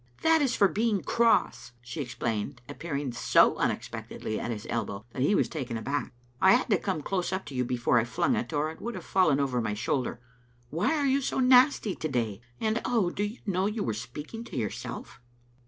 "That 0.23 0.41
is 0.41 0.55
for 0.55 0.67
being 0.67 1.03
cross," 1.03 1.73
she 1.79 2.01
explained, 2.01 2.59
appearing 2.67 3.11
so 3.11 3.55
unexpectedly 3.57 4.39
at 4.39 4.49
his 4.49 4.65
elbow 4.67 5.05
that 5.11 5.21
he 5.21 5.35
was 5.35 5.47
taken 5.47 5.77
aback." 5.77 6.11
I 6.41 6.53
had 6.53 6.71
to 6.71 6.79
come 6.79 7.03
close 7.03 7.31
up 7.31 7.45
to 7.45 7.53
you 7.53 7.63
before 7.63 7.99
I 7.99 8.03
flung 8.03 8.35
it, 8.35 8.51
or 8.51 8.71
it 8.71 8.81
would 8.81 8.95
have 8.95 9.05
fallen 9.05 9.39
over 9.39 9.61
my 9.61 9.75
shoulder. 9.75 10.19
Why 10.71 10.95
are 10.95 11.05
you 11.05 11.21
so 11.21 11.39
nasty 11.39 11.93
to 11.93 12.07
day? 12.09 12.41
and, 12.59 12.81
oh, 12.83 13.11
do 13.11 13.21
you 13.21 13.41
know 13.45 13.67
you 13.67 13.83
were 13.83 13.93
speaking 13.93 14.43
to 14.45 14.57
yourself?" 14.57 15.21